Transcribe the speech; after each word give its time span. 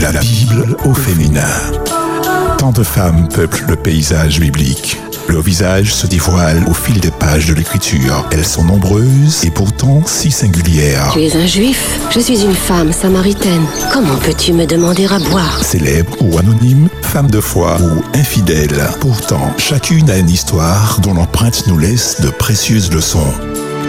La 0.00 0.12
Bible 0.12 0.76
au 0.84 0.94
féminin. 0.94 1.42
Tant 2.58 2.70
de 2.70 2.82
femmes 2.82 3.28
peuplent 3.28 3.64
le 3.68 3.76
paysage 3.76 4.40
biblique. 4.40 4.98
Leur 5.28 5.42
visage 5.42 5.94
se 5.94 6.06
dévoile 6.06 6.62
au 6.68 6.74
fil 6.74 7.00
des 7.00 7.10
pages 7.10 7.46
de 7.46 7.54
l'écriture. 7.54 8.28
Elles 8.30 8.44
sont 8.44 8.64
nombreuses 8.64 9.44
et 9.44 9.50
pourtant 9.50 10.02
si 10.06 10.30
singulières. 10.30 11.10
Tu 11.12 11.22
es 11.24 11.36
un 11.36 11.46
juif? 11.46 11.98
Je 12.10 12.20
suis 12.20 12.42
une 12.42 12.54
femme 12.54 12.92
samaritaine. 12.92 13.64
Comment 13.92 14.16
peux-tu 14.16 14.52
me 14.52 14.66
demander 14.66 15.06
à 15.06 15.18
boire? 15.18 15.64
Célèbres 15.64 16.16
ou 16.20 16.38
anonymes, 16.38 16.88
femmes 17.02 17.30
de 17.30 17.40
foi 17.40 17.78
ou 17.80 18.18
infidèles. 18.18 18.88
Pourtant, 19.00 19.52
chacune 19.58 20.10
a 20.10 20.18
une 20.18 20.30
histoire 20.30 21.00
dont 21.00 21.14
l'empreinte 21.14 21.66
nous 21.66 21.78
laisse 21.78 22.20
de 22.20 22.28
précieuses 22.28 22.92
leçons. 22.92 23.32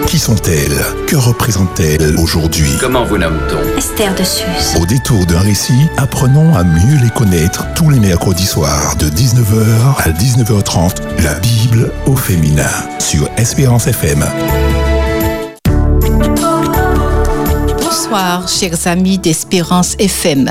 Qui 0.08 0.20
sont-elles? 0.20 0.86
Que 1.05 1.18
représentent-elles 1.18 2.16
aujourd'hui? 2.18 2.71
Comment 2.80 3.04
vous 3.04 3.18
nomme-t-on? 3.18 3.78
Esther 3.78 4.16
de 4.16 4.23
Suze. 4.23 4.80
Au 4.82 4.86
détour 4.86 5.26
d'un 5.26 5.40
récit, 5.40 5.88
apprenons 5.98 6.55
à 6.55 6.64
mieux 6.64 6.98
les 7.04 7.10
connaître 7.10 7.66
tous 7.76 7.90
les 7.90 8.00
mercredis 8.00 8.45
soirs 8.45 8.95
de 8.95 9.08
19h 9.08 9.98
à 9.98 10.09
19h30. 10.12 11.23
La 11.23 11.34
Bible 11.40 11.91
au 12.05 12.16
féminin 12.16 12.70
sur 13.00 13.28
Espérance 13.36 13.88
FM. 13.88 14.26
Bonsoir, 17.81 18.48
chers 18.48 18.88
amis 18.88 19.17
d'Espérance 19.17 19.95
FM. 20.00 20.50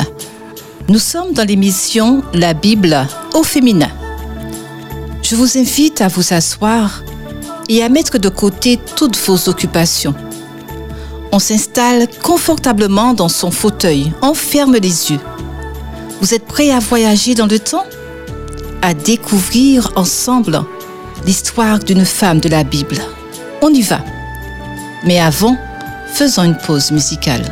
Nous 0.89 0.99
sommes 0.99 1.33
dans 1.33 1.47
l'émission 1.49 2.23
La 2.35 2.53
Bible 2.53 3.07
au 3.33 3.43
féminin. 3.43 3.91
Je 5.23 5.35
vous 5.35 5.57
invite 5.57 6.03
à 6.03 6.09
vous 6.09 6.35
asseoir 6.35 7.03
et 7.69 7.83
à 7.83 7.89
mettre 7.89 8.19
de 8.19 8.29
côté 8.29 8.79
toutes 8.97 9.17
vos 9.19 9.49
occupations. 9.49 10.15
On 11.33 11.39
s'installe 11.39 12.07
confortablement 12.23 13.13
dans 13.13 13.29
son 13.29 13.51
fauteuil, 13.51 14.13
on 14.23 14.35
ferme 14.35 14.77
les 14.77 15.11
yeux. 15.11 15.21
Vous 16.21 16.35
êtes 16.35 16.47
prêts 16.47 16.71
à 16.71 16.79
voyager 16.79 17.35
dans 17.35 17.47
le 17.47 17.59
temps? 17.59 17.85
À 18.83 18.95
découvrir 18.95 19.93
ensemble 19.97 20.63
l'histoire 21.27 21.79
d'une 21.79 22.05
femme 22.05 22.41
de 22.41 22.49
la 22.49 22.65
Bible. 22.65 22.99
On 23.61 23.71
y 23.71 23.83
va. 23.83 24.01
Mais 25.05 25.19
avant, 25.19 25.57
faisons 26.15 26.45
une 26.45 26.57
pause 26.57 26.91
musicale. 26.91 27.43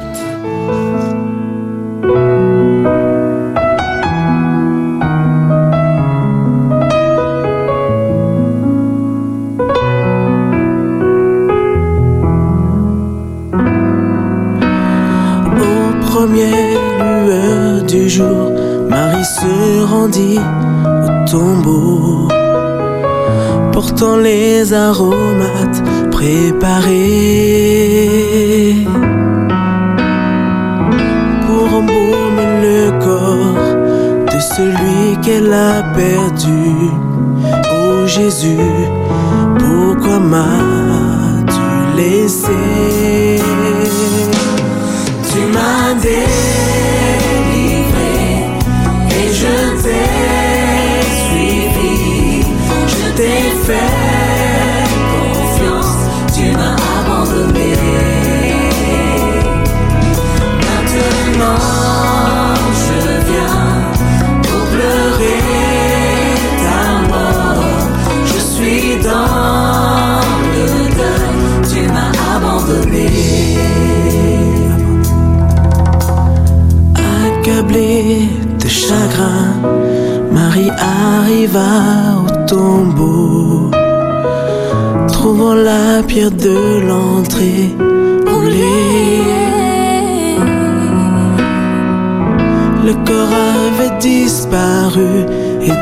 Jour, 18.09 18.53
Marie 18.89 19.25
se 19.25 19.85
rendit 19.85 20.39
au 20.39 21.31
tombeau, 21.31 22.29
portant 23.73 24.17
les 24.17 24.73
aromates 24.73 25.83
préparés 26.11 26.91
pour 31.47 31.67
embaumer 31.79 32.53
le 32.67 32.81
corps 33.05 33.77
de 34.33 34.39
celui 34.41 35.17
qu'elle 35.23 35.53
a 35.53 35.83
perdu. 35.95 36.65
Ô 37.73 38.07
Jésus, 38.07 38.73
pourquoi 39.59 40.19
m'as-tu 40.19 41.97
laissé? 41.97 42.61
Tu 45.31 45.41
m'as 45.53 45.95
fail. 53.67 54.14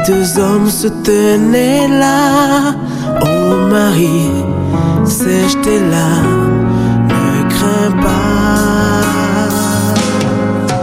Deux 0.07 0.39
hommes 0.39 0.71
se 0.71 0.89
tenaient 0.89 1.89
là. 1.89 2.75
Oh 3.21 3.69
Marie, 3.71 4.31
sèche 5.05 5.61
tes 5.63 5.81
larmes, 5.81 6.67
ne 7.09 7.49
crains 7.51 7.93
pas. 8.03 9.49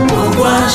Pourquoi 0.07 0.67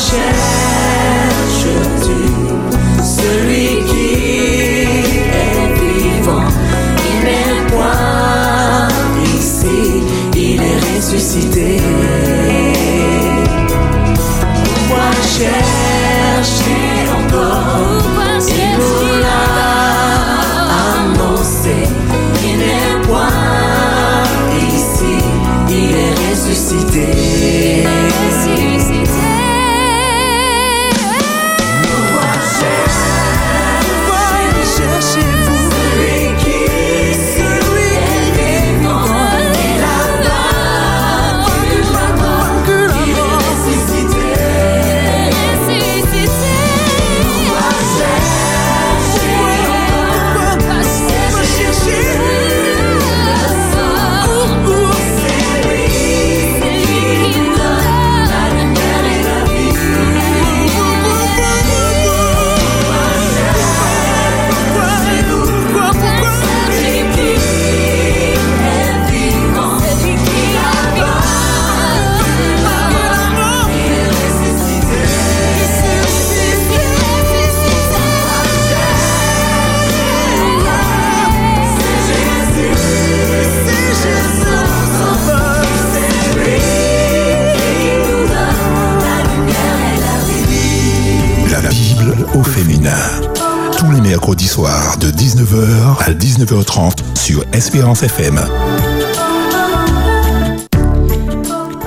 Mercredis 94.14 94.46
soirs 94.46 94.96
de 94.98 95.10
19h 95.10 95.98
à 95.98 96.12
19h30 96.12 96.98
sur 97.16 97.44
Espérance 97.52 98.04
FM. 98.04 98.40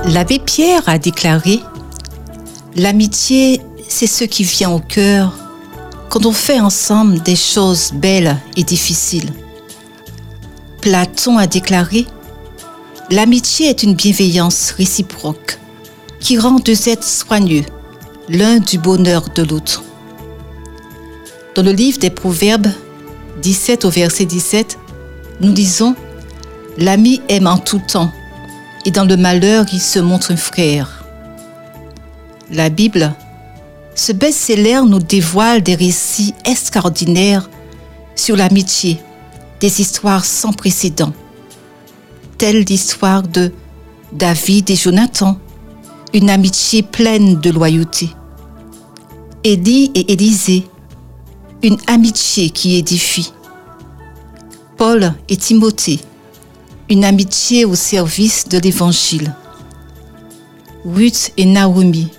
L'abbé 0.03 0.37
Pierre 0.39 0.83
a 0.87 0.97
déclaré 0.97 1.61
L'amitié, 2.75 3.61
c'est 3.87 4.07
ce 4.07 4.25
qui 4.25 4.43
vient 4.43 4.71
au 4.71 4.79
cœur 4.79 5.37
quand 6.09 6.25
on 6.25 6.33
fait 6.33 6.59
ensemble 6.59 7.23
des 7.23 7.37
choses 7.37 7.93
belles 7.93 8.35
et 8.57 8.63
difficiles. 8.65 9.31
Platon 10.81 11.37
a 11.37 11.47
déclaré 11.47 12.07
L'amitié 13.09 13.69
est 13.69 13.83
une 13.83 13.95
bienveillance 13.95 14.71
réciproque 14.71 15.59
qui 16.19 16.37
rend 16.37 16.59
deux 16.59 16.89
êtres 16.89 17.07
soigneux, 17.07 17.63
l'un 18.27 18.59
du 18.59 18.77
bonheur 18.77 19.29
de 19.33 19.43
l'autre. 19.43 19.81
Dans 21.57 21.63
le 21.63 21.71
livre 21.71 21.97
des 21.97 22.11
Proverbes 22.11 22.67
17 23.41 23.83
au 23.85 23.89
verset 23.89 24.25
17, 24.25 24.77
nous 25.41 25.53
disons 25.53 25.95
L'ami 26.77 27.19
aime 27.29 27.47
en 27.47 27.57
tout 27.57 27.81
temps, 27.87 28.11
et 28.85 28.91
dans 28.91 29.05
le 29.05 29.17
malheur, 29.17 29.65
il 29.73 29.81
se 29.81 29.97
montre 29.97 30.31
un 30.31 30.37
frère. 30.37 31.03
La 32.51 32.69
Bible, 32.69 33.11
ce 33.95 34.11
best-seller 34.11 34.81
nous 34.87 34.99
dévoile 34.99 35.63
des 35.63 35.73
récits 35.73 36.35
extraordinaires 36.45 37.49
sur 38.15 38.35
l'amitié, 38.35 39.01
des 39.59 39.81
histoires 39.81 40.25
sans 40.25 40.53
précédent, 40.53 41.11
telle 42.37 42.65
l'histoire 42.65 43.23
de 43.23 43.51
David 44.13 44.69
et 44.69 44.75
Jonathan, 44.75 45.39
une 46.13 46.29
amitié 46.29 46.83
pleine 46.83 47.39
de 47.39 47.49
loyauté. 47.49 48.11
Élie 49.43 49.89
et 49.95 50.13
Élisée, 50.13 50.67
une 51.63 51.77
amitié 51.87 52.49
qui 52.49 52.75
édifie. 52.77 53.33
Paul 54.77 55.13
et 55.27 55.37
Timothée, 55.37 55.99
une 56.89 57.03
amitié 57.03 57.65
au 57.65 57.75
service 57.75 58.47
de 58.47 58.59
l'Évangile. 58.59 59.33
Ruth 60.85 61.31
et 61.35 61.45
Naomi, 61.45 62.09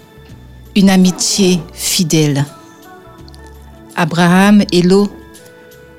une 0.75 0.90
amitié 0.90 1.61
fidèle. 1.73 2.44
Abraham 3.94 4.64
et 4.73 4.82
Lot, 4.82 5.11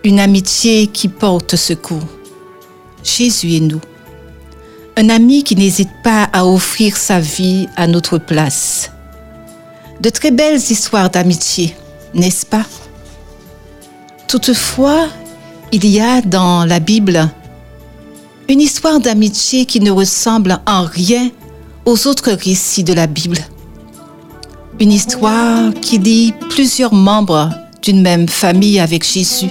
une 0.03 0.19
amitié 0.19 0.87
qui 0.87 1.07
porte 1.07 1.55
secours. 1.55 2.07
Jésus 3.03 3.53
et 3.53 3.59
nous, 3.61 3.81
un 4.97 5.09
ami 5.09 5.43
qui 5.43 5.55
n'hésite 5.55 5.89
pas 6.03 6.29
à 6.33 6.45
offrir 6.45 6.97
sa 6.97 7.21
vie 7.21 7.67
à 7.77 7.87
notre 7.87 8.17
place. 8.17 8.91
De 10.01 10.09
très 10.09 10.31
belles 10.31 10.57
histoires 10.57 11.09
d'amitié, 11.09 11.73
n'est-ce 12.13 12.45
pas? 12.45 12.65
Toutefois, 14.29 15.07
il 15.71 15.87
y 15.87 15.99
a 15.99 16.21
dans 16.21 16.63
la 16.63 16.79
Bible 16.79 17.31
une 18.47 18.61
histoire 18.61 18.99
d'amitié 18.99 19.65
qui 19.65 19.79
ne 19.79 19.89
ressemble 19.89 20.59
en 20.67 20.83
rien 20.83 21.31
aux 21.87 22.05
autres 22.05 22.33
récits 22.33 22.83
de 22.83 22.93
la 22.93 23.07
Bible. 23.07 23.39
Une 24.79 24.91
histoire 24.91 25.73
qui 25.81 25.97
lie 25.97 26.35
plusieurs 26.51 26.93
membres 26.93 27.49
d'une 27.81 28.03
même 28.03 28.27
famille 28.27 28.79
avec 28.79 29.03
Jésus. 29.03 29.49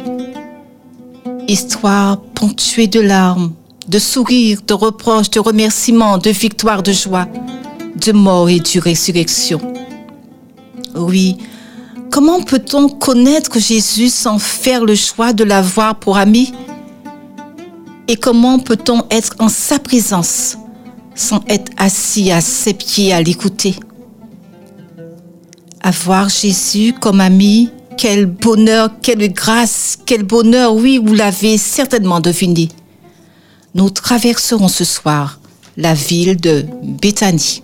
Histoire 1.48 2.20
ponctuée 2.20 2.86
de 2.86 3.00
larmes, 3.00 3.54
de 3.88 3.98
sourires, 3.98 4.60
de 4.64 4.74
reproches, 4.74 5.30
de 5.30 5.40
remerciements, 5.40 6.18
de 6.18 6.30
victoires, 6.30 6.84
de 6.84 6.92
joie, 6.92 7.26
de 7.96 8.12
mort 8.12 8.48
et 8.48 8.60
de 8.60 8.80
résurrection. 8.80 9.60
Oui, 10.94 11.36
comment 12.10 12.42
peut-on 12.42 12.88
connaître 12.88 13.58
Jésus 13.58 14.08
sans 14.08 14.38
faire 14.38 14.84
le 14.84 14.94
choix 14.94 15.32
de 15.32 15.44
l'avoir 15.44 15.98
pour 15.98 16.16
ami? 16.16 16.52
Et 18.06 18.16
comment 18.16 18.58
peut-on 18.58 19.04
être 19.10 19.34
en 19.38 19.48
sa 19.48 19.78
présence 19.78 20.56
sans 21.14 21.42
être 21.48 21.70
assis 21.76 22.30
à 22.30 22.40
ses 22.40 22.74
pieds 22.74 23.12
à 23.12 23.20
l'écouter? 23.20 23.74
Avoir 25.82 26.28
Jésus 26.28 26.94
comme 26.98 27.20
ami, 27.20 27.70
quel 27.96 28.26
bonheur, 28.26 28.90
quelle 29.02 29.32
grâce, 29.32 29.98
quel 30.06 30.22
bonheur, 30.22 30.74
oui, 30.74 31.00
vous 31.04 31.14
l'avez 31.14 31.58
certainement 31.58 32.20
deviné. 32.20 32.68
Nous 33.74 33.90
traverserons 33.90 34.68
ce 34.68 34.84
soir 34.84 35.38
la 35.76 35.94
ville 35.94 36.36
de 36.40 36.64
Béthanie. 36.82 37.62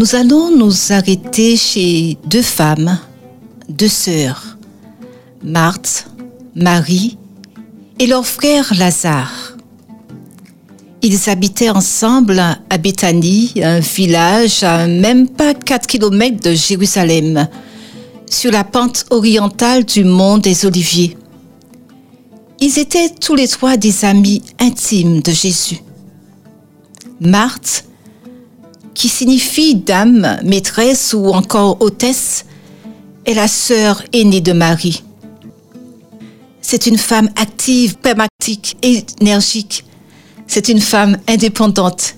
Nous 0.00 0.14
allons 0.14 0.56
nous 0.56 0.72
arrêter 0.94 1.58
chez 1.58 2.16
deux 2.24 2.40
femmes, 2.40 2.98
deux 3.68 3.86
sœurs, 3.86 4.56
Marthe, 5.44 6.06
Marie 6.54 7.18
et 7.98 8.06
leur 8.06 8.26
frère 8.26 8.72
Lazare. 8.78 9.58
Ils 11.02 11.28
habitaient 11.28 11.68
ensemble 11.68 12.40
à 12.40 12.78
Béthanie, 12.78 13.52
un 13.62 13.80
village 13.80 14.62
à 14.62 14.86
même 14.86 15.28
pas 15.28 15.52
4 15.52 15.86
km 15.86 16.40
de 16.48 16.54
Jérusalem, 16.54 17.46
sur 18.24 18.52
la 18.52 18.64
pente 18.64 19.04
orientale 19.10 19.84
du 19.84 20.04
mont 20.04 20.38
des 20.38 20.64
Oliviers. 20.64 21.18
Ils 22.58 22.78
étaient 22.78 23.10
tous 23.10 23.34
les 23.34 23.48
trois 23.48 23.76
des 23.76 24.06
amis 24.06 24.40
intimes 24.58 25.20
de 25.20 25.32
Jésus. 25.32 25.82
Marthe, 27.20 27.84
qui 28.94 29.08
signifie 29.08 29.74
dame, 29.74 30.38
maîtresse 30.44 31.14
ou 31.14 31.28
encore 31.28 31.80
hôtesse, 31.80 32.44
est 33.24 33.34
la 33.34 33.48
sœur 33.48 34.02
aînée 34.12 34.40
de 34.40 34.52
Marie. 34.52 35.02
C'est 36.60 36.86
une 36.86 36.98
femme 36.98 37.30
active, 37.36 37.96
pragmatique, 37.98 38.76
énergique. 38.82 39.84
C'est 40.46 40.68
une 40.68 40.80
femme 40.80 41.18
indépendante 41.28 42.14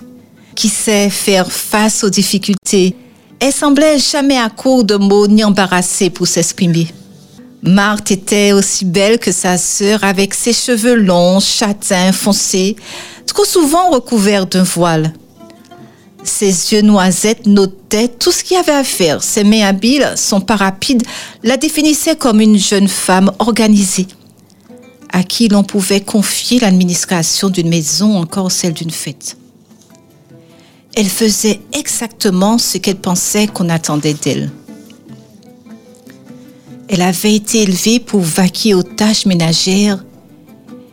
qui 0.55 0.69
sait 0.69 1.09
faire 1.09 1.51
face 1.51 2.03
aux 2.03 2.09
difficultés. 2.09 2.95
Elle 3.39 3.53
semblait 3.53 3.99
jamais 3.99 4.37
à 4.37 4.49
court 4.49 4.83
de 4.83 4.95
mots 4.95 5.27
ni 5.27 5.43
embarrassée 5.43 6.09
pour 6.09 6.27
s'exprimer. 6.27 6.87
Marthe 7.63 8.11
était 8.11 8.51
aussi 8.51 8.85
belle 8.85 9.19
que 9.19 9.31
sa 9.31 9.57
sœur 9.57 10.03
avec 10.03 10.33
ses 10.33 10.53
cheveux 10.53 10.95
longs, 10.95 11.39
châtains, 11.39 12.11
foncés, 12.11 12.75
trop 13.25 13.45
souvent 13.45 13.89
recouverts 13.89 14.45
d'un 14.45 14.63
voile. 14.63 15.13
Ses 16.23 16.73
yeux 16.73 16.81
noisettes 16.81 17.45
notaient 17.45 18.07
tout 18.07 18.31
ce 18.31 18.43
qu'il 18.43 18.55
y 18.55 18.59
avait 18.59 18.71
à 18.71 18.83
faire. 18.83 19.21
Ses 19.21 19.43
mains 19.43 19.65
habiles, 19.65 20.13
son 20.15 20.41
pas 20.41 20.55
rapide, 20.55 21.03
la 21.43 21.57
définissaient 21.57 22.15
comme 22.15 22.39
une 22.39 22.57
jeune 22.57 22.87
femme 22.87 23.31
organisée, 23.39 24.07
à 25.11 25.23
qui 25.23 25.49
l'on 25.49 25.63
pouvait 25.63 26.01
confier 26.01 26.59
l'administration 26.59 27.49
d'une 27.49 27.69
maison, 27.69 28.17
encore 28.17 28.51
celle 28.51 28.73
d'une 28.73 28.91
fête. 28.91 29.37
Elle 30.95 31.09
faisait 31.09 31.59
exactement 31.73 32.57
ce 32.57 32.77
qu'elle 32.77 32.97
pensait 32.97 33.47
qu'on 33.47 33.69
attendait 33.69 34.13
d'elle. 34.13 34.51
Elle 36.87 37.01
avait 37.01 37.35
été 37.35 37.63
élevée 37.63 37.99
pour 37.99 38.21
vaquer 38.21 38.75
aux 38.75 38.83
tâches 38.83 39.25
ménagères, 39.25 40.03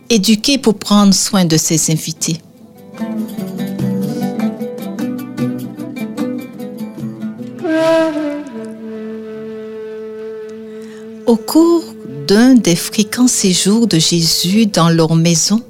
éduquée 0.09 0.57
pour 0.57 0.79
prendre 0.79 1.13
soin 1.13 1.45
de 1.45 1.57
ses 1.57 1.93
invités. 1.93 2.39
Au 11.27 11.37
cours 11.37 11.85
d'un 12.27 12.55
des 12.55 12.77
fréquents 12.77 13.29
séjours 13.29 13.87
de 13.87 13.99
Jésus 13.99 14.67
dans 14.67 14.89
leur 14.89 15.15
maison, 15.15 15.63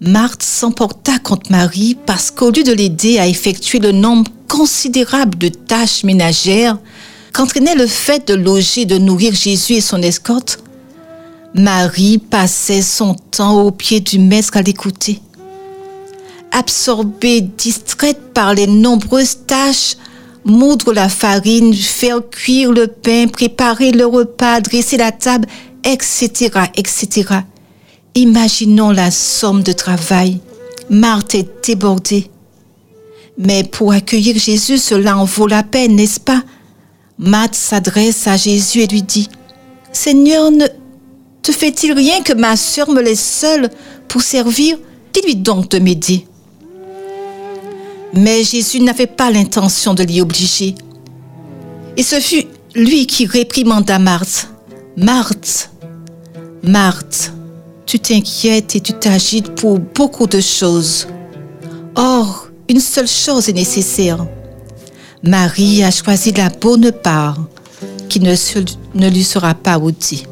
Marthe 0.00 0.42
s'emporta 0.42 1.18
contre 1.18 1.50
Marie 1.50 1.96
parce 2.06 2.30
qu'au 2.30 2.50
lieu 2.50 2.62
de 2.62 2.72
l'aider 2.72 3.18
à 3.18 3.26
effectuer 3.26 3.80
le 3.80 3.92
nombre 3.92 4.30
considérable 4.48 5.36
de 5.38 5.48
tâches 5.48 6.04
ménagères 6.04 6.78
qu'entraînait 7.32 7.74
le 7.74 7.86
fait 7.86 8.28
de 8.28 8.34
loger, 8.34 8.84
de 8.84 8.96
nourrir 8.96 9.34
Jésus 9.34 9.74
et 9.74 9.80
son 9.80 10.02
escorte, 10.02 10.60
Marie 11.54 12.18
passait 12.18 12.82
son 12.82 13.14
temps 13.14 13.60
au 13.60 13.72
pied 13.72 14.00
du 14.00 14.18
maître 14.18 14.56
à 14.56 14.62
l'écouter. 14.62 15.20
Absorbée, 16.52 17.40
distraite 17.40 18.32
par 18.34 18.54
les 18.54 18.66
nombreuses 18.66 19.38
tâches, 19.46 19.96
moudre 20.44 20.92
la 20.92 21.08
farine, 21.08 21.74
faire 21.74 22.20
cuire 22.28 22.72
le 22.72 22.86
pain, 22.86 23.26
préparer 23.28 23.92
le 23.92 24.06
repas, 24.06 24.60
dresser 24.60 24.96
la 24.96 25.12
table, 25.12 25.46
etc., 25.84 26.50
etc. 26.74 27.40
Imaginons 28.14 28.90
la 28.90 29.10
somme 29.10 29.62
de 29.62 29.72
travail. 29.72 30.40
Marthe 30.88 31.36
est 31.36 31.66
débordée. 31.66 32.30
Mais 33.38 33.64
pour 33.64 33.92
accueillir 33.92 34.36
Jésus, 34.38 34.78
cela 34.78 35.16
en 35.16 35.24
vaut 35.24 35.46
la 35.46 35.62
peine, 35.62 35.96
n'est-ce 35.96 36.20
pas? 36.20 36.42
Marthe 37.18 37.54
s'adresse 37.54 38.26
à 38.26 38.36
Jésus 38.36 38.80
et 38.80 38.86
lui 38.86 39.02
dit, 39.02 39.28
Seigneur, 39.92 40.50
ne 40.50 40.66
te 41.42 41.52
fait-il 41.52 41.92
rien 41.92 42.22
que 42.22 42.32
ma 42.32 42.56
sœur 42.56 42.90
me 42.90 43.00
laisse 43.00 43.24
seule 43.24 43.70
pour 44.08 44.22
servir? 44.22 44.76
Dis-lui 45.12 45.36
donc 45.36 45.70
de 45.70 45.78
m'aider. 45.78 46.26
Mais 48.14 48.42
Jésus 48.42 48.80
n'avait 48.80 49.06
pas 49.06 49.30
l'intention 49.30 49.94
de 49.94 50.02
l'y 50.02 50.20
obliger. 50.20 50.74
Et 51.96 52.02
ce 52.02 52.18
fut 52.20 52.46
lui 52.74 53.06
qui 53.06 53.26
réprimanda 53.26 53.98
Marthe. 53.98 54.48
Marthe, 54.96 55.70
Marthe, 56.62 57.32
tu 57.86 57.98
t'inquiètes 57.98 58.76
et 58.76 58.80
tu 58.80 58.92
t'agites 58.92 59.54
pour 59.54 59.78
beaucoup 59.78 60.26
de 60.26 60.40
choses. 60.40 61.06
Or, 61.94 62.48
une 62.68 62.80
seule 62.80 63.08
chose 63.08 63.48
est 63.48 63.54
nécessaire. 63.54 64.26
Marie 65.22 65.82
a 65.82 65.90
choisi 65.90 66.32
la 66.32 66.48
bonne 66.48 66.92
part 66.92 67.36
qui 68.08 68.20
ne, 68.20 69.10
lui 69.10 69.24
sera 69.24 69.54
pas 69.54 69.78
ôtée. 69.78 70.22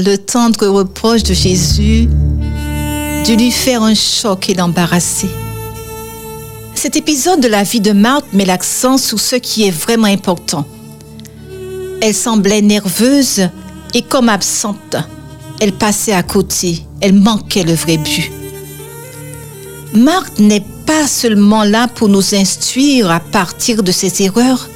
Le 0.00 0.16
tendre 0.16 0.68
reproche 0.68 1.24
de 1.24 1.34
Jésus 1.34 2.08
dut 3.24 3.36
lui 3.36 3.50
faire 3.50 3.82
un 3.82 3.96
choc 3.96 4.48
et 4.48 4.54
l'embarrasser. 4.54 5.28
Cet 6.76 6.94
épisode 6.94 7.40
de 7.40 7.48
la 7.48 7.64
vie 7.64 7.80
de 7.80 7.90
Marthe 7.90 8.32
met 8.32 8.44
l'accent 8.44 8.96
sur 8.96 9.18
ce 9.18 9.34
qui 9.34 9.66
est 9.66 9.72
vraiment 9.72 10.06
important. 10.06 10.64
Elle 12.00 12.14
semblait 12.14 12.62
nerveuse 12.62 13.48
et 13.92 14.02
comme 14.02 14.28
absente. 14.28 14.94
Elle 15.58 15.72
passait 15.72 16.12
à 16.12 16.22
côté. 16.22 16.84
Elle 17.00 17.14
manquait 17.14 17.64
le 17.64 17.74
vrai 17.74 17.96
but. 17.96 18.30
Marthe 19.94 20.38
n'est 20.38 20.64
pas 20.86 21.08
seulement 21.08 21.64
là 21.64 21.88
pour 21.88 22.08
nous 22.08 22.36
instruire 22.36 23.10
à 23.10 23.18
partir 23.18 23.82
de 23.82 23.90
ses 23.90 24.22
erreurs. 24.22 24.68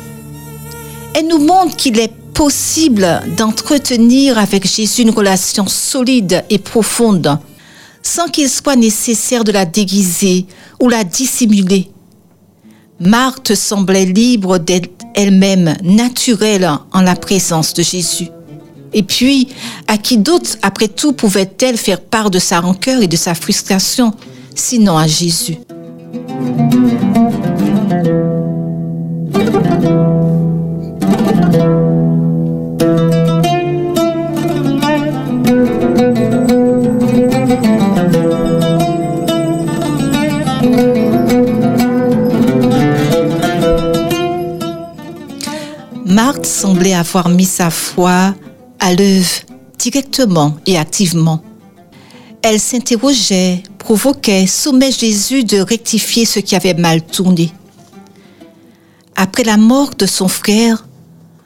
Elle 1.14 1.28
nous 1.28 1.38
montre 1.38 1.76
qu'il 1.76 2.00
est 2.00 2.12
possible 2.34 3.22
d'entretenir 3.36 4.38
avec 4.38 4.66
Jésus 4.66 5.02
une 5.02 5.10
relation 5.10 5.66
solide 5.66 6.44
et 6.50 6.58
profonde 6.58 7.38
sans 8.02 8.26
qu'il 8.26 8.48
soit 8.48 8.76
nécessaire 8.76 9.44
de 9.44 9.52
la 9.52 9.64
déguiser 9.64 10.46
ou 10.80 10.88
la 10.88 11.04
dissimuler. 11.04 11.90
Marthe 13.00 13.54
semblait 13.54 14.04
libre 14.04 14.58
d'être 14.58 14.90
elle-même, 15.14 15.76
naturelle 15.82 16.70
en 16.92 17.00
la 17.00 17.16
présence 17.16 17.74
de 17.74 17.82
Jésus. 17.82 18.28
Et 18.92 19.02
puis, 19.02 19.48
à 19.88 19.96
qui 19.96 20.18
d'autre, 20.18 20.50
après 20.62 20.88
tout, 20.88 21.12
pouvait-elle 21.12 21.76
faire 21.76 22.00
part 22.00 22.30
de 22.30 22.38
sa 22.38 22.60
rancœur 22.60 23.02
et 23.02 23.08
de 23.08 23.16
sa 23.16 23.34
frustration, 23.34 24.12
sinon 24.54 24.98
à 24.98 25.06
Jésus? 25.06 25.56
Mis 47.28 47.44
sa 47.44 47.70
foi 47.70 48.34
à 48.80 48.94
l'œuvre 48.94 49.28
directement 49.78 50.56
et 50.66 50.78
activement. 50.78 51.42
Elle 52.42 52.58
s'interrogeait, 52.58 53.62
provoquait, 53.78 54.46
soumet 54.46 54.90
Jésus 54.90 55.44
de 55.44 55.58
rectifier 55.58 56.24
ce 56.24 56.40
qui 56.40 56.56
avait 56.56 56.74
mal 56.74 57.02
tourné. 57.02 57.52
Après 59.14 59.44
la 59.44 59.56
mort 59.56 59.90
de 59.96 60.06
son 60.06 60.28
frère, 60.28 60.86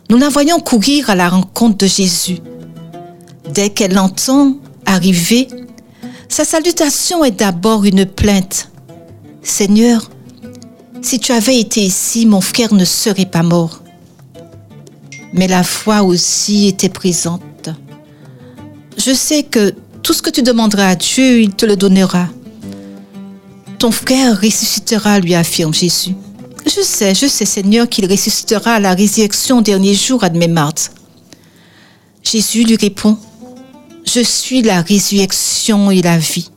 nous 0.09 0.17
la 0.17 0.29
voyons 0.29 0.61
courir 0.61 1.11
à 1.11 1.15
la 1.15 1.29
rencontre 1.29 1.79
de 1.79 1.87
Jésus. 1.87 2.39
Dès 3.53 3.71
qu'elle 3.71 3.95
l'entend 3.95 4.55
arriver, 4.87 5.49
sa 6.29 6.45
salutation 6.45 7.25
est 7.25 7.33
d'abord 7.33 7.85
une 7.85 8.07
plainte. 8.07 8.71
Seigneur, 9.43 10.11
si 11.03 11.19
tu 11.19 11.33
avais 11.33 11.59
été 11.59 11.83
ici, 11.83 12.25
mon 12.27 12.41
frère 12.41 12.73
ne 12.73 12.85
serait 12.85 13.27
pas 13.27 13.43
mort 13.43 13.83
mais 15.37 15.47
la 15.47 15.63
foi 15.63 16.03
aussi 16.03 16.67
était 16.67 16.89
présente. 16.89 17.43
Je 18.97 19.13
sais 19.13 19.43
que 19.43 19.75
tout 20.03 20.13
ce 20.13 20.23
que 20.23 20.31
tu 20.31 20.43
demanderas 20.43 20.89
à 20.89 20.95
Dieu, 20.97 21.41
il 21.43 21.55
te 21.55 21.67
le 21.67 21.77
donnera. 21.77 22.29
Ton 23.79 23.91
frère 23.91 24.41
ressuscitera, 24.41 25.21
lui 25.21 25.35
affirme 25.35 25.75
Jésus. 25.75 26.15
Je 26.65 26.81
sais, 26.81 27.15
je 27.15 27.27
sais, 27.27 27.45
Seigneur, 27.45 27.89
qu'il 27.89 28.11
ressuscitera 28.11 28.75
à 28.75 28.81
la 28.81 28.95
résurrection 28.95 29.59
au 29.59 29.63
dernier 29.63 29.95
jour, 29.95 30.25
admet 30.25 30.49
Marthe. 30.49 30.91
Jésus 32.23 32.65
lui 32.65 32.77
répond, 32.77 33.19
Je 34.05 34.21
suis 34.21 34.63
la 34.63 34.81
résurrection 34.81 35.91
et 35.91 36.01
la 36.01 36.19
vie. 36.19 36.51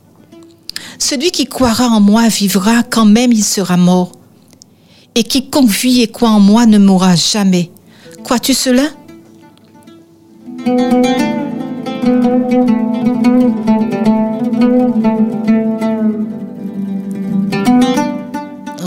Celui 0.98 1.30
qui 1.30 1.46
croira 1.46 1.88
en 1.88 2.00
moi 2.00 2.28
vivra 2.28 2.82
quand 2.82 3.04
même 3.04 3.32
il 3.32 3.44
sera 3.44 3.76
mort. 3.76 4.12
Et 5.14 5.24
quiconque 5.24 5.70
vit 5.70 6.02
et 6.02 6.08
croit 6.08 6.30
en 6.30 6.40
moi 6.40 6.66
ne 6.66 6.78
mourra 6.78 7.16
jamais. 7.16 7.70
Crois-tu 8.24 8.54
cela? 8.54 8.88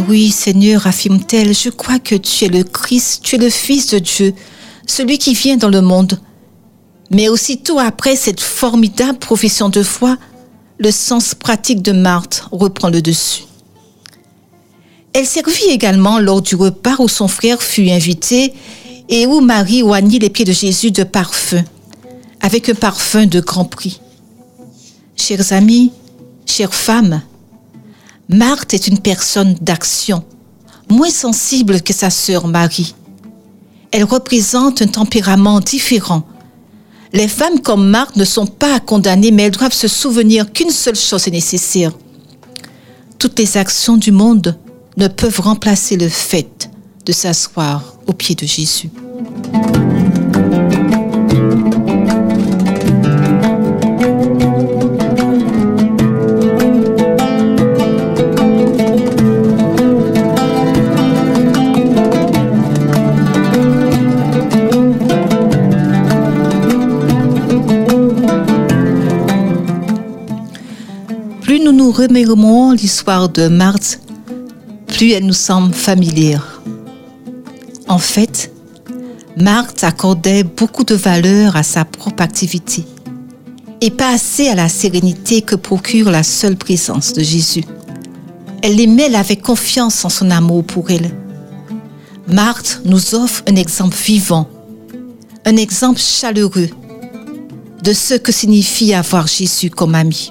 Oui, 0.07 0.31
Seigneur, 0.31 0.85
affirme-t-elle, 0.85 1.55
je 1.55 1.69
crois 1.69 1.99
que 1.99 2.15
tu 2.15 2.45
es 2.45 2.47
le 2.47 2.63
Christ, 2.63 3.21
tu 3.23 3.35
es 3.35 3.39
le 3.39 3.49
Fils 3.49 3.87
de 3.87 3.99
Dieu, 3.99 4.33
celui 4.85 5.17
qui 5.17 5.33
vient 5.33 5.57
dans 5.57 5.69
le 5.69 5.81
monde. 5.81 6.19
Mais 7.09 7.29
aussitôt 7.29 7.79
après 7.79 8.15
cette 8.15 8.41
formidable 8.41 9.17
profession 9.19 9.69
de 9.69 9.83
foi, 9.83 10.17
le 10.79 10.91
sens 10.91 11.35
pratique 11.35 11.81
de 11.81 11.91
Marthe 11.91 12.45
reprend 12.51 12.89
le 12.89 13.01
dessus. 13.01 13.43
Elle 15.13 15.25
servit 15.25 15.69
également 15.69 16.19
lors 16.19 16.41
du 16.41 16.55
repas 16.55 16.95
où 16.99 17.07
son 17.07 17.27
frère 17.27 17.61
fut 17.61 17.89
invité 17.89 18.53
et 19.15 19.27
où 19.27 19.41
Marie 19.41 19.83
oignit 19.83 20.17
les 20.17 20.31
pieds 20.31 20.43
de 20.43 20.51
Jésus 20.51 20.89
de 20.89 21.03
parfum, 21.03 21.63
avec 22.41 22.67
un 22.69 22.73
parfum 22.73 23.27
de 23.27 23.39
grand 23.41 23.63
prix. 23.63 24.01
Chers 25.15 25.53
amis, 25.53 25.91
chères 26.47 26.73
femmes, 26.73 27.21
Marthe 28.27 28.73
est 28.73 28.87
une 28.87 28.97
personne 28.97 29.53
d'action, 29.61 30.23
moins 30.89 31.11
sensible 31.11 31.83
que 31.83 31.93
sa 31.93 32.09
sœur 32.09 32.47
Marie. 32.47 32.95
Elle 33.91 34.03
représente 34.03 34.81
un 34.81 34.87
tempérament 34.87 35.59
différent. 35.59 36.23
Les 37.13 37.27
femmes 37.27 37.59
comme 37.59 37.87
Marthe 37.87 38.15
ne 38.15 38.25
sont 38.25 38.47
pas 38.47 38.79
condamnées, 38.79 39.29
mais 39.29 39.43
elles 39.43 39.51
doivent 39.51 39.73
se 39.73 39.87
souvenir 39.87 40.51
qu'une 40.51 40.71
seule 40.71 40.95
chose 40.95 41.27
est 41.27 41.31
nécessaire. 41.31 41.91
Toutes 43.19 43.37
les 43.37 43.57
actions 43.57 43.97
du 43.97 44.11
monde 44.11 44.57
ne 44.97 45.07
peuvent 45.07 45.41
remplacer 45.41 45.97
le 45.97 46.09
fait 46.09 46.71
de 47.05 47.11
s'asseoir 47.11 47.93
aux 48.07 48.13
pieds 48.13 48.33
de 48.33 48.47
Jésus. 48.47 48.89
Plus 71.41 71.59
nous 71.59 71.71
nous 71.73 71.91
remémorons 71.91 72.71
l'histoire 72.71 73.29
de 73.29 73.47
Marthe, 73.47 73.99
plus 74.87 75.11
elle 75.11 75.25
nous 75.25 75.33
semble 75.33 75.73
familière. 75.73 76.61
En 77.87 77.97
fait, 77.97 78.52
Marthe 79.37 79.83
accordait 79.83 80.43
beaucoup 80.43 80.83
de 80.83 80.93
valeur 80.93 81.55
à 81.55 81.63
sa 81.63 81.85
propre 81.85 82.21
activité 82.21 82.85
et 83.81 83.89
pas 83.89 84.13
assez 84.13 84.47
à 84.47 84.55
la 84.55 84.69
sérénité 84.69 85.41
que 85.41 85.55
procure 85.55 86.11
la 86.11 86.23
seule 86.23 86.55
présence 86.55 87.13
de 87.13 87.23
Jésus. 87.23 87.63
Elle 88.61 88.75
l'aimait, 88.75 89.07
elle 89.07 89.15
avait 89.15 89.35
confiance 89.35 90.05
en 90.05 90.09
son 90.09 90.31
amour 90.31 90.63
pour 90.63 90.91
elle. 90.91 91.11
Marthe 92.27 92.81
nous 92.85 93.15
offre 93.15 93.43
un 93.49 93.55
exemple 93.55 93.97
vivant, 93.97 94.47
un 95.45 95.57
exemple 95.57 95.99
chaleureux 95.99 96.69
de 97.83 97.91
ce 97.91 98.13
que 98.13 98.31
signifie 98.31 98.93
avoir 98.93 99.27
Jésus 99.27 99.69
comme 99.69 99.95
ami. 99.95 100.29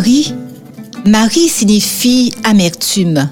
Marie, 0.00 0.32
Marie 1.04 1.48
signifie 1.50 2.32
amertume. 2.42 3.28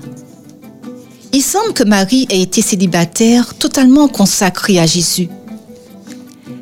Il 1.33 1.41
semble 1.41 1.73
que 1.73 1.83
Marie 1.83 2.27
ait 2.29 2.43
été 2.43 2.61
célibataire 2.61 3.55
totalement 3.55 4.07
consacrée 4.07 4.79
à 4.79 4.85
Jésus. 4.85 5.31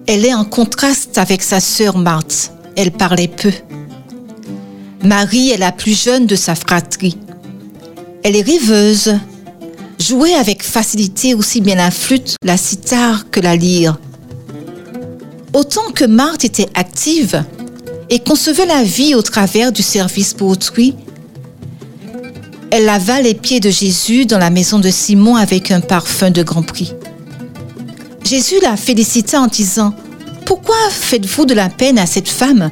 Elle 0.07 0.25
est 0.25 0.33
en 0.33 0.45
contraste 0.45 1.19
avec 1.19 1.43
sa 1.43 1.59
sœur 1.59 1.99
Marthe. 1.99 2.53
Elle 2.77 2.93
parlait 2.93 3.27
peu. 3.27 3.51
Marie 5.03 5.51
est 5.51 5.59
la 5.59 5.73
plus 5.73 6.01
jeune 6.01 6.27
de 6.27 6.37
sa 6.37 6.55
fratrie. 6.55 7.19
Elle 8.23 8.37
est 8.37 8.47
rêveuse, 8.47 9.13
jouait 9.99 10.35
avec 10.35 10.63
facilité 10.63 11.35
aussi 11.35 11.61
bien 11.61 11.75
la 11.75 11.91
flûte, 11.91 12.37
la 12.45 12.57
cithare 12.57 13.29
que 13.29 13.41
la 13.41 13.57
lyre. 13.57 13.99
Autant 15.53 15.91
que 15.93 16.05
Marthe 16.05 16.45
était 16.45 16.69
active 16.75 17.43
et 18.11 18.19
concevait 18.21 18.67
la 18.67 18.83
vie 18.83 19.15
au 19.15 19.23
travers 19.23 19.73
du 19.73 19.83
service 19.83 20.35
pour 20.35 20.49
autrui, 20.49 20.95
elle 22.71 22.85
lava 22.85 23.21
les 23.21 23.35
pieds 23.35 23.61
de 23.61 23.71
Jésus 23.71 24.27
dans 24.27 24.39
la 24.39 24.51
maison 24.51 24.79
de 24.79 24.91
Simon 24.91 25.37
avec 25.37 25.71
un 25.71 25.81
parfum 25.81 26.31
de 26.31 26.43
grand 26.43 26.63
prix. 26.63 26.93
Jésus 28.25 28.57
la 28.61 28.77
félicita 28.77 29.41
en 29.41 29.47
disant, 29.47 29.95
Pourquoi 30.45 30.75
faites-vous 30.91 31.47
de 31.47 31.55
la 31.55 31.69
peine 31.69 31.99
à 31.99 32.07
cette 32.07 32.29
femme? 32.29 32.71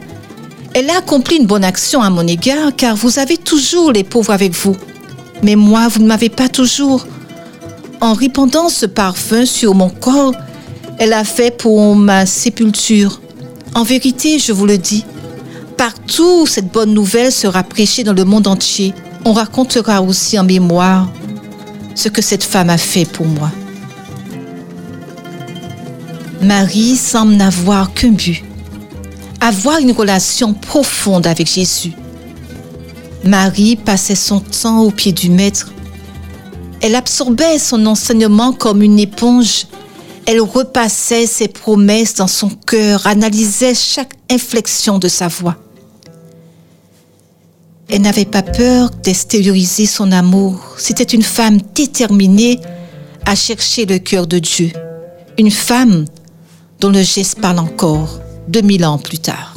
Elle 0.75 0.91
a 0.91 0.99
accompli 0.99 1.37
une 1.37 1.47
bonne 1.47 1.63
action 1.63 2.03
à 2.03 2.11
mon 2.11 2.27
égard, 2.27 2.75
car 2.77 2.97
vous 2.97 3.21
avez 3.21 3.37
toujours 3.37 3.93
les 3.93 4.03
pauvres 4.03 4.33
avec 4.33 4.53
vous. 4.53 4.77
Mais 5.45 5.55
moi, 5.55 5.87
vous 5.87 6.01
ne 6.01 6.09
m'avez 6.09 6.29
pas 6.29 6.49
toujours. 6.49 7.07
En 8.01 8.15
répandant 8.15 8.69
ce 8.69 8.87
parfum 8.87 9.47
sur 9.47 9.75
mon 9.75 9.91
corps, 9.91 10.35
elle 10.99 11.13
a 11.13 11.23
fait 11.23 11.57
pour 11.57 11.95
ma 11.95 12.27
sépulture. 12.27 13.21
En 13.77 13.85
vérité, 13.85 14.41
je 14.41 14.53
vous 14.53 14.67
le 14.67 14.77
dis, 14.77 15.05
partout 15.77 16.43
où 16.43 16.47
cette 16.47 16.73
bonne 16.73 16.95
nouvelle 16.95 17.33
sera 17.33 17.63
prêchée 17.63 18.05
dans 18.05 18.13
le 18.13 18.25
monde 18.25 18.47
entier, 18.47 18.95
on 19.25 19.33
racontera 19.33 20.03
aussi 20.03 20.39
en 20.39 20.45
mémoire 20.45 21.09
ce 21.95 22.09
que 22.09 22.23
cette 22.23 22.45
femme 22.45 22.71
a 22.71 22.79
fait 22.79 23.05
pour 23.05 23.27
moi. 23.27 23.51
Marie 26.43 26.97
semble 26.97 27.35
n'avoir 27.35 27.95
qu'un 27.95 28.11
but, 28.11 28.45
avoir 29.41 29.79
une 29.79 29.93
relation 29.93 30.53
profonde 30.53 31.27
avec 31.27 31.47
Jésus. 31.51 31.93
Marie 33.25 33.77
passait 33.77 34.15
son 34.15 34.41
temps 34.41 34.83
au 34.83 34.91
pied 34.91 35.13
du 35.13 35.31
Maître. 35.31 35.73
Elle 36.83 36.95
absorbait 36.95 37.59
son 37.59 37.87
enseignement 37.87 38.53
comme 38.53 38.83
une 38.83 38.99
éponge. 38.99 39.67
Elle 40.27 40.43
repassait 40.43 41.27
ses 41.27 41.49
promesses 41.49 42.15
dans 42.15 42.27
son 42.27 42.51
cœur, 42.51 43.07
analysait 43.07 43.75
chaque 43.75 44.13
inflexion 44.31 44.99
de 44.99 45.09
sa 45.09 45.29
voix. 45.29 45.57
Elle 47.89 48.03
n'avait 48.03 48.25
pas 48.25 48.43
peur 48.43 48.91
d'extérioriser 49.03 49.87
son 49.87 50.11
amour. 50.13 50.75
C'était 50.79 51.05
une 51.05 51.23
femme 51.23 51.59
déterminée 51.75 52.61
à 53.27 53.35
chercher 53.35 53.87
le 53.87 53.99
cœur 53.99 54.27
de 54.27 54.39
Dieu. 54.39 54.71
Une 55.39 55.51
femme 55.51 56.07
dont 56.81 56.91
le 56.91 57.03
geste 57.03 57.41
parle 57.41 57.59
encore 57.59 58.21
2000 58.49 58.85
ans 58.85 58.99
plus 58.99 59.19
tard. 59.19 59.55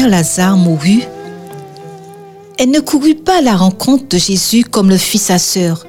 Lazare 0.00 0.56
mourut, 0.56 1.02
elle 2.58 2.70
ne 2.70 2.80
courut 2.80 3.14
pas 3.14 3.38
à 3.38 3.42
la 3.42 3.56
rencontre 3.56 4.08
de 4.08 4.16
Jésus 4.16 4.64
comme 4.64 4.88
le 4.88 4.96
fit 4.96 5.18
sa 5.18 5.38
sœur, 5.38 5.86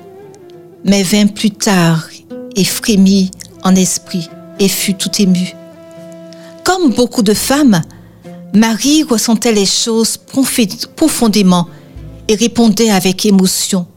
mais 0.84 1.04
vint 1.04 1.28
plus 1.28 1.52
tard 1.52 2.08
et 2.56 2.66
frémit 2.66 3.32
en 3.64 3.76
esprit 3.76 4.30
et 4.60 4.68
fut 4.68 4.96
tout 4.96 5.10
émue. 5.20 5.56
Comme 6.64 6.94
beaucoup 6.94 7.24
de 7.24 7.34
femmes, 7.34 7.82
Marie 8.54 9.04
ressentait 9.04 9.54
les 9.54 9.66
choses 9.66 10.18
profondément 10.96 11.68
et 12.28 12.36
répondait 12.36 12.92
avec 12.92 13.26
émotion, 13.26 13.88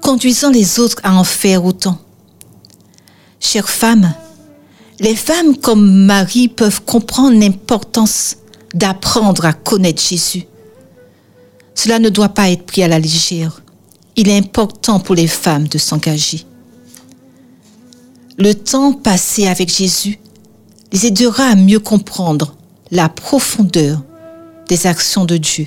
conduisant 0.00 0.50
les 0.50 0.78
autres 0.78 1.00
à 1.02 1.14
en 1.14 1.24
faire 1.24 1.64
autant. 1.64 1.98
Chère 3.40 3.68
femme, 3.68 4.12
les 5.00 5.16
femmes 5.16 5.56
comme 5.56 6.06
Marie 6.06 6.48
peuvent 6.48 6.82
comprendre 6.84 7.38
l'importance 7.38 8.37
d'apprendre 8.74 9.44
à 9.44 9.52
connaître 9.52 10.02
Jésus. 10.02 10.46
Cela 11.74 11.98
ne 11.98 12.08
doit 12.08 12.30
pas 12.30 12.50
être 12.50 12.64
pris 12.64 12.82
à 12.82 12.88
la 12.88 12.98
légère. 12.98 13.62
Il 14.16 14.28
est 14.28 14.36
important 14.36 14.98
pour 15.00 15.14
les 15.14 15.28
femmes 15.28 15.68
de 15.68 15.78
s'engager. 15.78 16.44
Le 18.36 18.54
temps 18.54 18.92
passé 18.92 19.46
avec 19.46 19.74
Jésus 19.74 20.18
les 20.92 21.06
aidera 21.06 21.44
à 21.44 21.54
mieux 21.54 21.80
comprendre 21.80 22.54
la 22.90 23.08
profondeur 23.08 24.02
des 24.68 24.86
actions 24.86 25.24
de 25.24 25.36
Dieu 25.36 25.66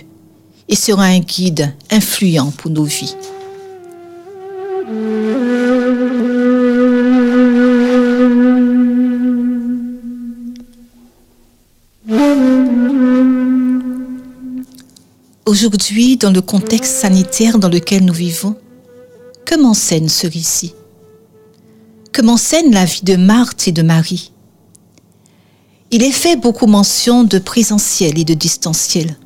et 0.69 0.75
sera 0.75 1.03
un 1.03 1.19
guide 1.19 1.73
influent 1.91 2.51
pour 2.51 2.71
nos 2.71 2.85
vies. 2.85 3.15
Aujourd'hui, 15.51 16.15
dans 16.15 16.31
le 16.31 16.39
contexte 16.39 17.01
sanitaire 17.01 17.59
dans 17.59 17.67
lequel 17.67 18.05
nous 18.05 18.13
vivons, 18.13 18.55
que 19.43 19.59
m'enseigne 19.59 20.07
ce 20.07 20.25
récit 20.25 20.73
Que 22.13 22.21
m'enseigne 22.21 22.71
la 22.71 22.85
vie 22.85 23.01
de 23.03 23.17
Marthe 23.17 23.67
et 23.67 23.73
de 23.73 23.81
Marie 23.81 24.31
Il 25.91 26.03
est 26.03 26.13
fait 26.13 26.37
beaucoup 26.37 26.67
mention 26.67 27.25
de 27.25 27.37
présentiel 27.37 28.17
et 28.17 28.23
de 28.23 28.33
distanciel. 28.33 29.17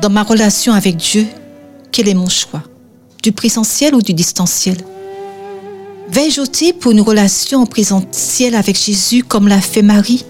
Dans 0.00 0.10
ma 0.10 0.24
relation 0.24 0.72
avec 0.72 0.96
Dieu, 0.96 1.28
quel 1.92 2.08
est 2.08 2.14
mon 2.14 2.28
choix? 2.28 2.64
Du 3.22 3.30
présentiel 3.30 3.94
ou 3.94 4.02
du 4.02 4.14
distanciel? 4.14 4.78
Vais-je 6.08 6.40
opter 6.40 6.72
pour 6.72 6.90
une 6.90 7.00
relation 7.00 7.60
en 7.60 7.66
présentiel 7.66 8.56
avec 8.56 8.76
Jésus 8.76 9.22
comme 9.22 9.46
l'a 9.46 9.60
fait 9.60 9.82
Marie? 9.82 10.24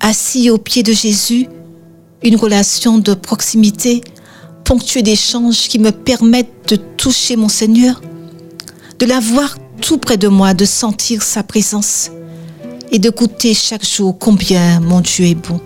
Assis 0.00 0.50
au 0.50 0.58
pied 0.58 0.82
de 0.82 0.92
Jésus, 0.92 1.46
une 2.24 2.36
relation 2.36 2.98
de 2.98 3.14
proximité, 3.14 4.02
ponctuée 4.64 5.02
d'échanges 5.02 5.68
qui 5.68 5.78
me 5.78 5.90
permettent 5.90 6.68
de 6.68 6.76
toucher 6.76 7.36
mon 7.36 7.48
Seigneur, 7.48 8.00
de 8.98 9.06
l'avoir 9.06 9.56
tout 9.80 9.98
près 9.98 10.16
de 10.16 10.28
moi, 10.28 10.54
de 10.54 10.64
sentir 10.64 11.22
sa 11.22 11.42
présence 11.42 12.10
et 12.92 12.98
de 12.98 13.10
goûter 13.10 13.54
chaque 13.54 13.84
jour 13.84 14.16
combien 14.18 14.80
mon 14.80 15.00
Dieu 15.00 15.26
est 15.26 15.34
bon. 15.34 15.60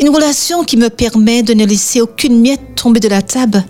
Une 0.00 0.10
relation 0.10 0.64
qui 0.64 0.76
me 0.76 0.90
permet 0.90 1.42
de 1.42 1.54
ne 1.54 1.64
laisser 1.64 2.00
aucune 2.00 2.40
miette 2.40 2.74
tomber 2.74 3.00
de 3.00 3.08
la 3.08 3.22
table. 3.22 3.64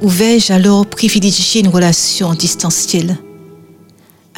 Ou 0.00 0.08
vais-je 0.08 0.52
alors 0.52 0.86
privilégier 0.86 1.60
une 1.60 1.68
relation 1.68 2.34
distancielle? 2.34 3.18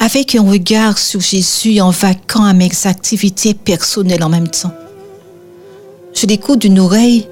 Avec 0.07 0.35
un 0.35 0.49
regard 0.49 0.97
sur 0.97 1.19
Jésus 1.19 1.81
en 1.81 1.89
vaquant 1.89 2.45
à 2.45 2.53
mes 2.53 2.71
activités 2.85 3.53
personnelles 3.53 4.23
en 4.23 4.29
même 4.29 4.47
temps. 4.47 4.71
Je 6.13 6.25
l'écoute 6.25 6.59
d'une 6.59 6.79
oreille, 6.79 7.27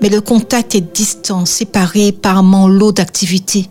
mais 0.00 0.10
le 0.10 0.20
contact 0.20 0.76
est 0.76 0.94
distant, 0.94 1.44
séparé 1.44 2.12
par 2.12 2.44
mon 2.44 2.68
lot 2.68 2.92
d'activités. 2.92 3.68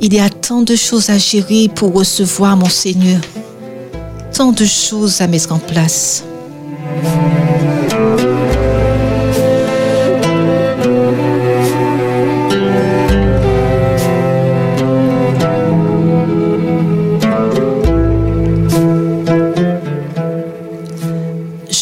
Il 0.00 0.14
y 0.14 0.20
a 0.20 0.30
tant 0.30 0.62
de 0.62 0.76
choses 0.76 1.10
à 1.10 1.18
gérer 1.18 1.68
pour 1.74 1.92
recevoir 1.92 2.56
mon 2.56 2.68
Seigneur, 2.68 3.20
tant 4.32 4.52
de 4.52 4.64
choses 4.64 5.20
à 5.20 5.26
mettre 5.26 5.52
en 5.52 5.58
place. 5.58 6.22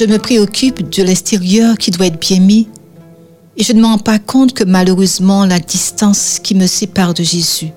Je 0.03 0.09
me 0.09 0.19
préoccupe 0.19 0.91
de 0.91 1.05
l'extérieur 1.05 1.79
qui 1.79 1.93
doit 1.93 2.07
être 2.07 2.19
bien 2.19 2.41
mis 2.41 2.67
et 3.57 3.63
je 3.63 3.73
ne 3.73 3.81
me 3.81 3.87
rends 3.87 3.99
pas 3.99 4.19
compte 4.19 4.53
que 4.53 4.65
malheureusement 4.65 5.47
la 5.47 5.61
distance 5.61 6.41
qui 6.43 6.57
me 6.57 6.67
sépare 6.67 7.15
de 7.15 7.23
Jésus 7.23 7.69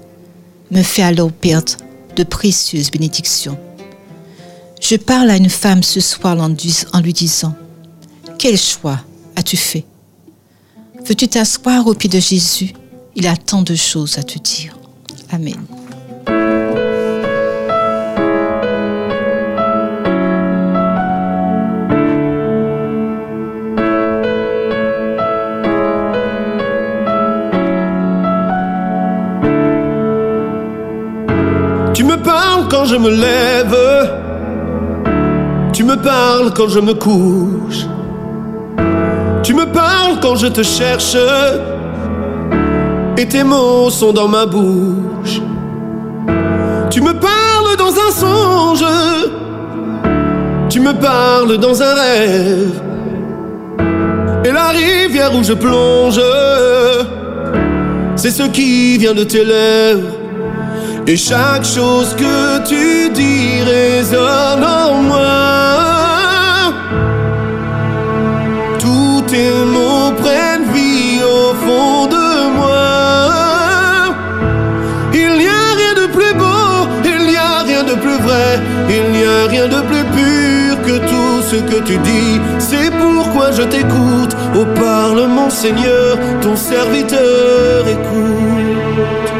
me 0.71 0.81
fait 0.81 1.03
alors 1.03 1.31
perdre 1.31 1.73
de 2.15 2.23
précieuses 2.23 2.89
bénédictions. 2.89 3.59
Je 4.81 4.95
parle 4.95 5.29
à 5.29 5.37
une 5.37 5.51
femme 5.51 5.83
ce 5.83 5.99
soir 5.99 6.35
en 6.41 6.99
lui 6.99 7.13
disant, 7.13 7.53
quel 8.39 8.57
choix 8.57 8.99
as-tu 9.35 9.55
fait? 9.55 9.85
Veux-tu 11.05 11.27
t'asseoir 11.27 11.85
au 11.85 11.93
pied 11.93 12.09
de 12.09 12.19
Jésus? 12.19 12.73
Il 13.15 13.27
a 13.27 13.37
tant 13.37 13.61
de 13.61 13.75
choses 13.75 14.17
à 14.17 14.23
te 14.23 14.39
dire. 14.39 14.75
Amen. 15.29 15.63
Je 32.85 32.95
me 32.95 33.09
lève. 33.09 33.77
Tu 35.73 35.83
me 35.83 35.95
parles 35.95 36.53
quand 36.55 36.69
je 36.69 36.79
me 36.79 36.93
couche. 36.93 37.85
Tu 39.43 39.53
me 39.53 39.65
parles 39.65 40.19
quand 40.21 40.35
je 40.35 40.47
te 40.47 40.63
cherche. 40.63 41.17
Et 43.17 43.27
tes 43.27 43.43
mots 43.43 43.89
sont 43.89 44.13
dans 44.13 44.27
ma 44.27 44.45
bouche. 44.45 45.41
Tu 46.89 47.01
me 47.01 47.13
parles 47.13 47.75
dans 47.77 47.93
un 48.05 48.11
songe. 48.11 48.85
Tu 50.69 50.79
me 50.79 50.93
parles 50.93 51.57
dans 51.57 51.81
un 51.81 51.93
rêve. 51.93 52.81
Et 54.43 54.51
la 54.51 54.69
rivière 54.69 55.33
où 55.35 55.43
je 55.43 55.53
plonge, 55.53 56.21
c'est 58.15 58.31
ce 58.31 58.43
qui 58.43 58.97
vient 58.97 59.13
de 59.13 59.23
tes 59.23 59.43
lèvres. 59.43 60.14
Et 61.07 61.17
chaque 61.17 61.63
chose 61.63 62.15
que 62.15 62.67
tu 62.67 63.11
dis 63.11 63.61
résonne 63.61 64.63
en 64.63 64.93
moi. 65.03 66.73
Tous 68.79 69.21
tes 69.27 69.51
mots 69.51 70.13
prennent 70.17 70.65
vie 70.73 71.21
au 71.21 71.53
fond 71.63 72.07
de 72.07 72.57
moi. 72.57 74.15
Il 75.13 75.37
n'y 75.37 75.47
a 75.47 75.67
rien 75.81 75.93
de 76.01 76.07
plus 76.11 76.33
beau, 76.33 76.87
il 77.03 77.27
n'y 77.27 77.37
a 77.37 77.61
rien 77.63 77.83
de 77.83 77.93
plus 77.93 78.17
vrai, 78.27 78.59
il 78.89 79.11
n'y 79.11 79.25
a 79.25 79.45
rien 79.47 79.67
de 79.67 79.81
plus 79.81 80.05
pur 80.17 80.81
que 80.87 80.97
tout 81.07 81.41
ce 81.51 81.57
que 81.57 81.83
tu 81.83 81.97
dis. 81.99 82.41
C'est 82.57 82.89
pourquoi 82.89 83.51
je 83.51 83.61
t'écoute. 83.61 84.35
Oh, 84.55 84.65
parle 84.73 85.27
mon 85.27 85.51
Seigneur, 85.51 86.17
ton 86.41 86.55
serviteur 86.55 87.87
écoute. 87.87 89.34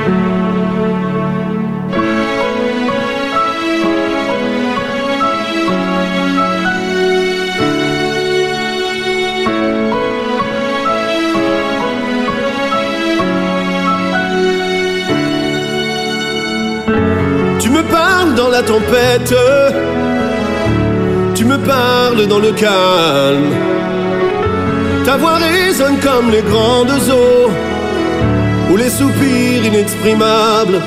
Dans 18.36 18.50
la 18.50 18.62
tempête, 18.62 19.34
tu 21.34 21.46
me 21.46 21.58
parles 21.58 22.28
dans 22.28 22.40
le 22.40 22.52
calme. 22.52 23.52
Ta 25.06 25.18
voix 25.18 25.36
résonne 25.36 25.98
comme 26.00 26.30
les 26.32 26.42
grandes 26.42 26.92
eaux 27.10 27.50
ou 28.72 28.78
les 28.78 28.90
soupirs 28.90 29.66
inexprimables. 29.66 30.82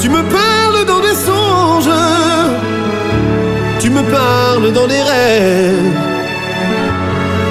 Tu 0.00 0.08
me 0.08 0.22
parles 0.22 0.84
dans 0.86 1.00
des 1.00 1.16
songes, 1.28 1.94
tu 3.80 3.90
me 3.90 4.02
parles 4.02 4.72
dans 4.72 4.86
des 4.86 5.02
rêves. 5.02 5.92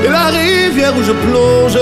Et 0.06 0.10
la 0.10 0.26
rivière 0.26 0.94
où 0.98 1.04
je 1.04 1.12
plonge, 1.12 1.78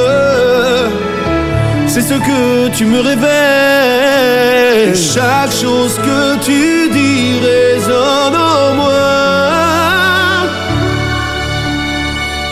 c'est 1.93 2.01
ce 2.01 2.15
que 2.15 2.69
tu 2.69 2.85
me 2.85 2.99
révèles. 3.01 4.95
Chaque 4.95 5.53
chose 5.63 5.95
que 6.07 6.19
tu 6.47 6.89
dis 6.89 7.39
résonne 7.49 8.35
en 8.35 8.73
moi. 8.81 9.09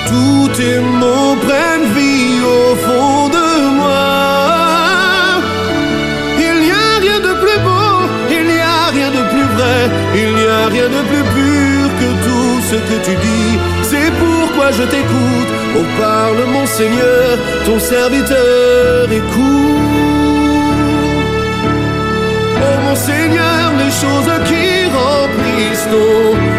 Tous 0.09 0.47
tes 0.57 0.77
mots 0.99 1.35
prennent 1.45 1.89
vie 1.97 2.39
au 2.55 2.75
fond 2.85 3.29
de 3.37 3.47
moi. 3.79 4.09
Il 6.47 6.55
n'y 6.63 6.71
a 6.85 6.89
rien 7.05 7.19
de 7.27 7.33
plus 7.43 7.59
beau, 7.67 7.93
il 8.37 8.43
n'y 8.51 8.61
a 8.77 8.81
rien 8.97 9.09
de 9.17 9.23
plus 9.31 9.47
vrai, 9.55 9.79
il 10.21 10.29
n'y 10.39 10.47
a 10.59 10.63
rien 10.75 10.87
de 10.97 11.01
plus 11.09 11.25
pur 11.35 11.83
que 11.99 12.09
tout 12.25 12.55
ce 12.69 12.77
que 12.87 12.97
tu 13.05 13.13
dis. 13.25 13.40
Je 14.73 14.83
t'écoute. 14.83 15.51
Oh, 15.77 15.85
parle 15.99 16.45
mon 16.47 16.65
Seigneur, 16.65 17.37
ton 17.65 17.79
serviteur 17.79 19.11
écoute. 19.11 19.81
Oh 22.57 22.77
mon 22.85 22.95
Seigneur, 22.95 23.73
les 23.77 23.91
choses 23.91 24.31
qui 24.45 24.85
remplissent 24.99 25.87
ton 25.91 26.50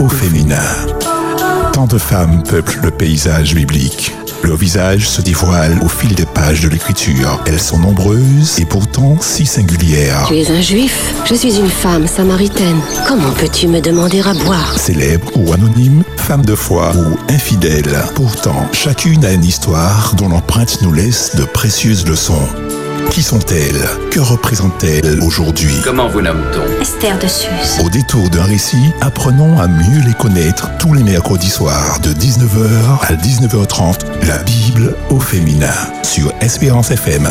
au 0.00 0.08
féminin. 0.08 0.56
Tant 1.72 1.86
de 1.86 1.98
femmes 1.98 2.42
peuplent 2.42 2.80
le 2.82 2.90
paysage 2.90 3.54
biblique. 3.54 4.12
Leur 4.42 4.56
visage 4.56 5.08
se 5.08 5.20
dévoile 5.20 5.78
au 5.82 5.88
fil 5.88 6.14
des 6.14 6.24
pages 6.24 6.62
de 6.62 6.68
l'écriture. 6.68 7.42
Elles 7.46 7.60
sont 7.60 7.78
nombreuses 7.78 8.58
et 8.58 8.64
pourtant 8.64 9.18
si 9.20 9.44
singulières. 9.44 10.26
Tu 10.28 10.38
es 10.38 10.50
un 10.50 10.62
juif? 10.62 11.14
Je 11.26 11.34
suis 11.34 11.58
une 11.58 11.68
femme 11.68 12.06
samaritaine. 12.06 12.80
Comment 13.06 13.32
peux-tu 13.32 13.68
me 13.68 13.80
demander 13.80 14.20
à 14.20 14.32
boire? 14.32 14.78
Célèbres 14.78 15.30
ou 15.36 15.52
anonymes, 15.52 16.02
femmes 16.16 16.44
de 16.44 16.54
foi 16.54 16.92
ou 16.96 17.32
infidèles. 17.32 18.02
Pourtant, 18.14 18.66
chacune 18.72 19.24
a 19.24 19.32
une 19.32 19.44
histoire 19.44 20.14
dont 20.16 20.30
l'empreinte 20.30 20.80
nous 20.80 20.92
laisse 20.92 21.36
de 21.36 21.44
précieuses 21.44 22.06
leçons. 22.06 22.48
Qui 23.08 23.22
sont-elles? 23.22 23.88
Que 24.10 24.20
représentent-elles 24.20 25.20
aujourd'hui? 25.22 25.74
Comment 25.82 26.08
vous 26.08 26.20
nomme-t-on? 26.20 26.80
Esther 26.82 27.18
de 27.18 27.26
Suse. 27.26 27.80
Au 27.84 27.88
détour 27.88 28.28
d'un 28.30 28.44
récit, 28.44 28.92
apprenons 29.00 29.58
à 29.58 29.66
mieux 29.66 30.00
les 30.06 30.14
connaître 30.14 30.70
tous 30.78 30.92
les 30.92 31.02
mercredis 31.02 31.50
soirs 31.50 31.98
de 32.00 32.10
19h 32.12 33.06
à 33.08 33.14
19h30. 33.14 34.00
La 34.26 34.38
Bible 34.38 34.94
au 35.10 35.18
féminin 35.18 35.74
sur 36.02 36.32
Espérance 36.40 36.90
FM. 36.90 37.28